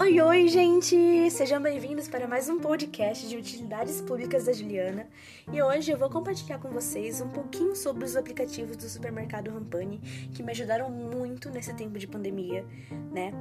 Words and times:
Oi, 0.00 0.20
oi, 0.20 0.46
gente! 0.46 1.28
Sejam 1.28 1.60
bem-vindos 1.60 2.06
para 2.06 2.28
mais 2.28 2.48
um 2.48 2.60
podcast 2.60 3.28
de 3.28 3.36
utilidades 3.36 4.00
públicas 4.00 4.44
da 4.44 4.52
Juliana. 4.52 5.08
E 5.52 5.60
hoje 5.60 5.90
eu 5.90 5.98
vou 5.98 6.08
compartilhar 6.08 6.58
com 6.58 6.68
vocês 6.70 7.20
um 7.20 7.28
pouquinho 7.28 7.74
sobre 7.74 8.04
os 8.04 8.14
aplicativos 8.14 8.76
do 8.76 8.88
supermercado 8.88 9.50
Rampani 9.50 9.98
que 10.32 10.40
me 10.40 10.52
ajudaram 10.52 10.88
muito 10.88 11.50
nesse 11.50 11.74
tempo 11.74 11.98
de 11.98 12.06
pandemia, 12.06 12.64
né? 13.10 13.32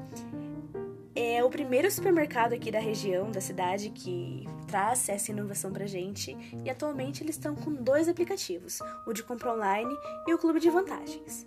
É 1.16 1.44
o 1.44 1.50
primeiro 1.50 1.92
supermercado 1.92 2.54
aqui 2.54 2.72
da 2.72 2.80
região, 2.80 3.30
da 3.30 3.40
cidade, 3.40 3.92
que 3.92 4.48
traz 4.66 5.08
essa 5.10 5.32
inovação 5.32 5.72
pra 5.72 5.86
gente. 5.86 6.36
E 6.66 6.70
atualmente 6.72 7.24
eles 7.24 7.36
estão 7.36 7.54
com 7.54 7.72
dois 7.72 8.10
aplicativos: 8.10 8.80
o 9.06 9.14
de 9.14 9.24
compra 9.24 9.54
online 9.54 9.96
e 10.28 10.34
o 10.34 10.40
Clube 10.40 10.60
de 10.60 10.72
Vantagens. 10.72 11.46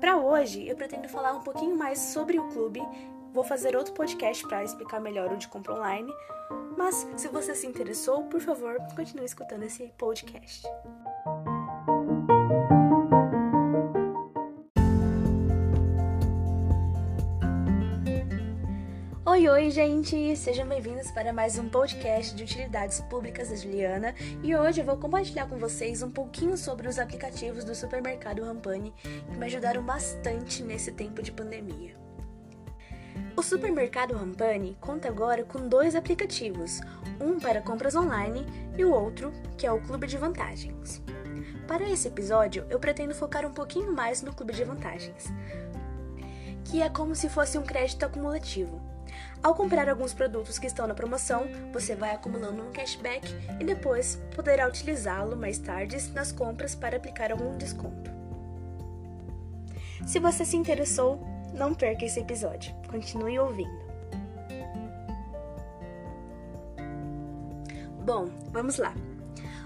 Para 0.00 0.16
hoje, 0.18 0.68
eu 0.68 0.76
pretendo 0.76 1.08
falar 1.08 1.32
um 1.32 1.40
pouquinho 1.40 1.76
mais 1.76 1.98
sobre 1.98 2.38
o 2.38 2.48
clube 2.48 2.80
Vou 3.34 3.42
fazer 3.42 3.74
outro 3.74 3.92
podcast 3.92 4.46
para 4.46 4.62
explicar 4.62 5.00
melhor 5.00 5.32
o 5.32 5.36
de 5.36 5.48
compra 5.48 5.74
online, 5.74 6.08
mas 6.78 7.04
se 7.16 7.26
você 7.26 7.52
se 7.52 7.66
interessou, 7.66 8.22
por 8.28 8.40
favor, 8.40 8.76
continue 8.94 9.24
escutando 9.24 9.64
esse 9.64 9.92
podcast. 9.98 10.64
Oi, 19.26 19.48
oi, 19.48 19.68
gente! 19.68 20.36
Sejam 20.36 20.68
bem-vindos 20.68 21.10
para 21.10 21.32
mais 21.32 21.58
um 21.58 21.68
podcast 21.68 22.36
de 22.36 22.44
utilidades 22.44 23.00
públicas 23.00 23.48
da 23.48 23.56
Juliana 23.56 24.14
e 24.44 24.54
hoje 24.54 24.80
eu 24.80 24.84
vou 24.84 24.96
compartilhar 24.96 25.48
com 25.48 25.58
vocês 25.58 26.04
um 26.04 26.10
pouquinho 26.12 26.56
sobre 26.56 26.86
os 26.86 27.00
aplicativos 27.00 27.64
do 27.64 27.74
supermercado 27.74 28.44
Rampani 28.44 28.94
que 29.02 29.36
me 29.36 29.46
ajudaram 29.46 29.82
bastante 29.82 30.62
nesse 30.62 30.92
tempo 30.92 31.20
de 31.20 31.32
pandemia. 31.32 32.04
O 33.36 33.42
supermercado 33.42 34.14
Rampani 34.14 34.76
conta 34.80 35.08
agora 35.08 35.44
com 35.44 35.68
dois 35.68 35.94
aplicativos, 35.94 36.80
um 37.20 37.38
para 37.38 37.60
compras 37.60 37.94
online 37.94 38.46
e 38.76 38.84
o 38.84 38.92
outro, 38.92 39.32
que 39.58 39.66
é 39.66 39.72
o 39.72 39.80
Clube 39.80 40.06
de 40.06 40.16
Vantagens. 40.16 41.02
Para 41.66 41.88
esse 41.88 42.08
episódio, 42.08 42.66
eu 42.70 42.78
pretendo 42.78 43.14
focar 43.14 43.46
um 43.46 43.52
pouquinho 43.52 43.92
mais 43.92 44.22
no 44.22 44.32
Clube 44.32 44.52
de 44.52 44.64
Vantagens, 44.64 45.32
que 46.64 46.82
é 46.82 46.88
como 46.88 47.14
se 47.14 47.28
fosse 47.28 47.58
um 47.58 47.62
crédito 47.62 48.04
acumulativo. 48.04 48.80
Ao 49.42 49.54
comprar 49.54 49.88
alguns 49.88 50.14
produtos 50.14 50.58
que 50.58 50.66
estão 50.66 50.86
na 50.86 50.94
promoção, 50.94 51.46
você 51.72 51.94
vai 51.94 52.14
acumulando 52.14 52.62
um 52.62 52.72
cashback 52.72 53.34
e 53.60 53.64
depois 53.64 54.20
poderá 54.34 54.68
utilizá-lo 54.68 55.36
mais 55.36 55.58
tarde 55.58 55.96
nas 56.12 56.32
compras 56.32 56.74
para 56.74 56.96
aplicar 56.96 57.30
algum 57.30 57.56
desconto. 57.56 58.10
Se 60.06 60.18
você 60.18 60.44
se 60.44 60.56
interessou, 60.56 61.22
não 61.54 61.72
perca 61.72 62.04
esse 62.04 62.20
episódio. 62.20 62.74
Continue 62.90 63.38
ouvindo. 63.38 63.84
Bom, 68.04 68.28
vamos 68.50 68.76
lá. 68.76 68.92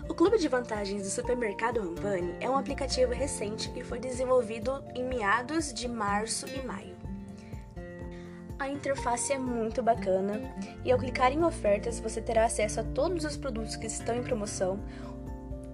O 0.09 0.15
Clube 0.15 0.39
de 0.39 0.49
Vantagens 0.49 1.03
do 1.03 1.09
Supermercado 1.09 1.81
Rampani 1.81 2.35
é 2.41 2.49
um 2.49 2.57
aplicativo 2.57 3.13
recente 3.13 3.69
que 3.71 3.83
foi 3.83 3.99
desenvolvido 3.99 4.83
em 4.95 5.05
meados 5.05 5.73
de 5.73 5.89
março 5.89 6.47
e 6.47 6.65
maio. 6.65 6.97
A 8.59 8.69
interface 8.69 9.33
é 9.33 9.39
muito 9.39 9.83
bacana 9.83 10.41
e 10.85 10.91
ao 10.91 10.99
clicar 10.99 11.33
em 11.33 11.45
ofertas 11.45 12.01
você 12.01 12.21
terá 12.21 12.45
acesso 12.45 12.81
a 12.81 12.85
todos 12.85 13.25
os 13.25 13.37
produtos 13.37 13.77
que 13.77 13.87
estão 13.87 14.17
em 14.17 14.23
promoção 14.23 14.81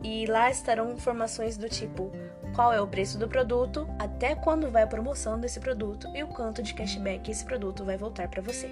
e 0.05 0.27
lá 0.27 0.51
estarão 0.51 0.93
informações 0.93 1.57
do 1.57 1.69
tipo 1.69 2.13
qual 2.55 2.73
é 2.73 2.81
o 2.81 2.87
preço 2.87 3.19
do 3.19 3.27
produto, 3.27 3.89
até 3.99 4.35
quando 4.37 4.71
vai 4.71 4.85
a 4.85 4.87
promoção 4.87 5.41
desse 5.41 5.59
produto 5.59 6.09
e 6.15 6.23
o 6.23 6.29
quanto 6.29 6.63
de 6.63 6.75
cashback 6.75 7.29
esse 7.29 7.45
produto 7.45 7.85
vai 7.85 7.97
voltar 7.97 8.29
para 8.29 8.43
você. 8.43 8.71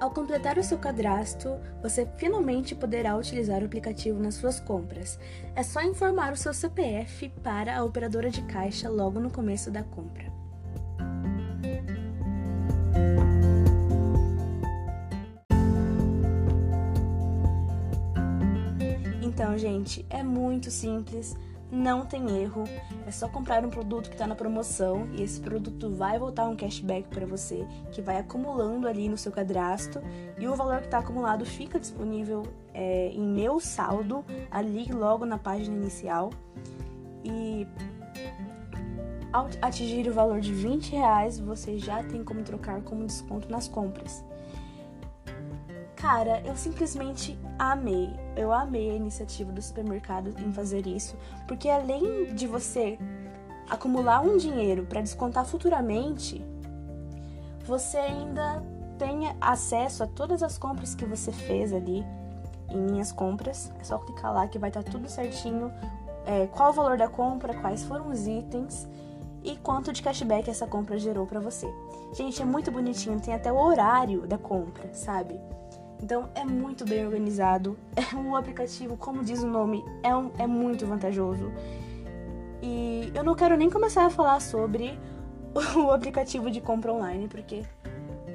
Ao 0.00 0.12
completar 0.12 0.56
o 0.56 0.62
seu 0.62 0.78
cadastro, 0.78 1.58
você 1.82 2.08
finalmente 2.16 2.74
poderá 2.74 3.16
utilizar 3.16 3.60
o 3.60 3.66
aplicativo 3.66 4.22
nas 4.22 4.36
suas 4.36 4.60
compras. 4.60 5.18
É 5.56 5.62
só 5.64 5.82
informar 5.82 6.32
o 6.32 6.36
seu 6.36 6.54
CPF 6.54 7.28
para 7.42 7.76
a 7.76 7.84
operadora 7.84 8.30
de 8.30 8.42
caixa 8.42 8.88
logo 8.88 9.18
no 9.18 9.30
começo 9.30 9.72
da 9.72 9.82
compra. 9.82 10.37
Então, 19.38 19.56
gente, 19.56 20.04
é 20.10 20.20
muito 20.20 20.68
simples, 20.68 21.36
não 21.70 22.04
tem 22.04 22.42
erro. 22.42 22.64
É 23.06 23.10
só 23.12 23.28
comprar 23.28 23.64
um 23.64 23.70
produto 23.70 24.08
que 24.08 24.16
está 24.16 24.26
na 24.26 24.34
promoção 24.34 25.06
e 25.12 25.22
esse 25.22 25.40
produto 25.40 25.90
vai 25.90 26.18
voltar 26.18 26.48
um 26.48 26.56
cashback 26.56 27.06
para 27.06 27.24
você, 27.24 27.64
que 27.92 28.02
vai 28.02 28.16
acumulando 28.16 28.88
ali 28.88 29.08
no 29.08 29.16
seu 29.16 29.30
cadastro 29.30 30.02
e 30.36 30.48
o 30.48 30.56
valor 30.56 30.78
que 30.80 30.86
está 30.86 30.98
acumulado 30.98 31.46
fica 31.46 31.78
disponível 31.78 32.42
é, 32.74 33.10
em 33.10 33.22
meu 33.22 33.60
saldo 33.60 34.24
ali 34.50 34.90
logo 34.90 35.24
na 35.24 35.38
página 35.38 35.76
inicial. 35.76 36.30
E 37.22 37.64
ao 39.32 39.48
atingir 39.62 40.08
o 40.08 40.12
valor 40.12 40.40
de 40.40 40.52
20 40.52 40.90
reais, 40.90 41.38
você 41.38 41.78
já 41.78 42.02
tem 42.02 42.24
como 42.24 42.42
trocar 42.42 42.82
como 42.82 43.06
desconto 43.06 43.48
nas 43.48 43.68
compras. 43.68 44.24
Cara, 46.08 46.40
eu 46.46 46.56
simplesmente 46.56 47.38
amei. 47.58 48.08
Eu 48.34 48.50
amei 48.50 48.90
a 48.90 48.94
iniciativa 48.94 49.52
do 49.52 49.60
supermercado 49.60 50.34
em 50.38 50.50
fazer 50.54 50.86
isso, 50.86 51.14
porque 51.46 51.68
além 51.68 52.34
de 52.34 52.46
você 52.46 52.98
acumular 53.68 54.22
um 54.22 54.38
dinheiro 54.38 54.86
para 54.86 55.02
descontar 55.02 55.44
futuramente, 55.44 56.42
você 57.62 57.98
ainda 57.98 58.62
tem 58.96 59.36
acesso 59.38 60.02
a 60.02 60.06
todas 60.06 60.42
as 60.42 60.56
compras 60.56 60.94
que 60.94 61.04
você 61.04 61.30
fez 61.30 61.74
ali 61.74 62.02
em 62.70 62.78
minhas 62.78 63.12
compras. 63.12 63.70
É 63.78 63.84
só 63.84 63.98
clicar 63.98 64.32
lá 64.32 64.48
que 64.48 64.58
vai 64.58 64.70
estar 64.70 64.82
tá 64.82 64.90
tudo 64.90 65.10
certinho. 65.10 65.70
É, 66.24 66.46
qual 66.46 66.70
o 66.70 66.72
valor 66.72 66.96
da 66.96 67.08
compra, 67.08 67.52
quais 67.52 67.84
foram 67.84 68.08
os 68.08 68.26
itens 68.26 68.88
e 69.44 69.58
quanto 69.58 69.92
de 69.92 70.02
cashback 70.02 70.48
essa 70.48 70.66
compra 70.66 70.98
gerou 70.98 71.26
para 71.26 71.38
você. 71.38 71.70
Gente, 72.14 72.40
é 72.40 72.46
muito 72.46 72.72
bonitinho, 72.72 73.20
tem 73.20 73.34
até 73.34 73.52
o 73.52 73.58
horário 73.58 74.26
da 74.26 74.38
compra, 74.38 74.88
sabe? 74.94 75.38
Então 76.02 76.28
é 76.34 76.44
muito 76.44 76.84
bem 76.84 77.04
organizado. 77.04 77.76
É 77.96 78.14
um 78.14 78.36
aplicativo, 78.36 78.96
como 78.96 79.24
diz 79.24 79.42
o 79.42 79.46
nome, 79.46 79.84
é, 80.02 80.14
um, 80.14 80.30
é 80.38 80.46
muito 80.46 80.86
vantajoso. 80.86 81.50
E 82.62 83.10
eu 83.14 83.22
não 83.22 83.34
quero 83.34 83.56
nem 83.56 83.70
começar 83.70 84.06
a 84.06 84.10
falar 84.10 84.40
sobre 84.40 84.98
o 85.76 85.90
aplicativo 85.90 86.50
de 86.50 86.60
compra 86.60 86.92
online, 86.92 87.28
porque 87.28 87.64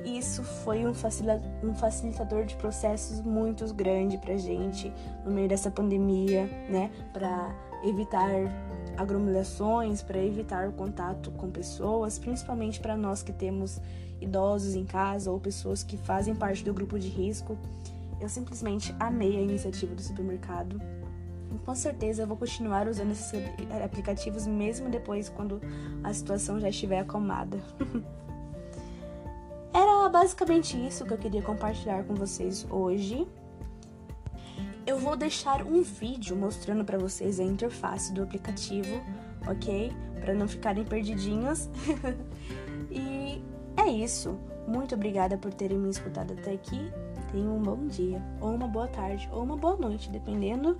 isso 0.06 0.44
foi 0.44 0.86
um, 0.86 0.92
um 0.92 1.74
facilitador 1.76 2.46
de 2.46 2.56
processos 2.56 3.22
muito 3.22 3.72
grande 3.74 4.18
pra 4.18 4.36
gente 4.36 4.92
no 5.26 5.32
meio 5.32 5.48
dessa 5.48 5.72
pandemia, 5.72 6.46
né? 6.70 6.92
Pra 7.14 7.56
evitar 7.84 8.30
aglomerações, 8.98 10.02
para 10.02 10.20
evitar 10.20 10.68
o 10.68 10.72
contato 10.72 11.32
com 11.32 11.50
pessoas, 11.50 12.20
principalmente 12.20 12.80
para 12.80 12.96
nós 12.96 13.24
que 13.24 13.34
temos 13.34 13.82
idosos 14.22 14.76
em 14.76 14.86
casa 14.86 15.32
ou 15.32 15.40
pessoas 15.40 15.84
que 15.84 15.98
fazem 15.98 16.36
parte 16.36 16.64
do 16.64 16.74
grupo 16.74 16.98
de 16.98 17.08
risco. 17.08 17.58
Eu 18.20 18.30
simplesmente 18.30 18.96
amei 19.00 19.38
a 19.38 19.42
iniciativa 19.42 19.94
do 19.94 20.02
supermercado. 20.02 20.82
E 21.54 21.58
com 21.60 21.76
certeza 21.76 22.24
eu 22.24 22.28
vou 22.28 22.38
continuar 22.38 22.88
usando 22.88 23.12
esses 23.12 23.32
aplicativos 23.84 24.48
mesmo 24.48 24.90
depois 24.90 25.30
quando 25.30 25.62
a 26.04 26.14
situação 26.14 26.60
já 26.60 26.70
estiver 26.70 27.00
acalmada. 27.00 27.60
Era 29.74 30.08
basicamente 30.08 30.78
isso 30.78 31.06
que 31.06 31.14
eu 31.14 31.18
queria 31.18 31.42
compartilhar 31.42 32.04
com 32.04 32.14
vocês 32.14 32.66
hoje. 32.70 33.28
Eu 34.86 34.98
vou 34.98 35.16
deixar 35.16 35.66
um 35.66 35.82
vídeo 35.82 36.36
mostrando 36.36 36.84
para 36.84 36.98
vocês 36.98 37.40
a 37.40 37.44
interface 37.44 38.14
do 38.14 38.22
aplicativo, 38.22 39.02
ok? 39.48 39.94
Para 40.20 40.34
não 40.34 40.48
ficarem 40.48 40.84
perdidinhos. 40.84 41.70
e 42.92 43.42
é 43.78 43.90
isso. 43.90 44.38
Muito 44.68 44.96
obrigada 44.96 45.38
por 45.38 45.54
terem 45.54 45.78
me 45.78 45.90
escutado 45.90 46.34
até 46.34 46.52
aqui. 46.52 46.92
Tenham 47.32 47.58
um 47.58 47.62
bom 47.62 47.88
dia, 47.88 48.22
ou 48.42 48.54
uma 48.54 48.68
boa 48.68 48.88
tarde, 48.88 49.28
ou 49.32 49.44
uma 49.44 49.58
boa 49.58 49.76
noite, 49.76 50.10
dependendo 50.10 50.78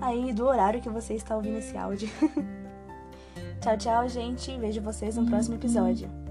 aí 0.00 0.32
do 0.32 0.44
horário 0.44 0.80
que 0.80 0.90
você 0.90 1.14
está 1.14 1.36
ouvindo 1.36 1.58
esse 1.58 1.76
áudio. 1.76 2.08
tchau, 3.62 3.78
tchau, 3.78 4.08
gente. 4.08 4.56
Vejo 4.58 4.82
vocês 4.82 5.16
no 5.16 5.26
próximo 5.26 5.54
episódio. 5.54 6.23